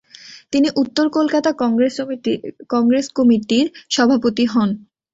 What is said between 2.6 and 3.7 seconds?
কংগ্রেস কমিটির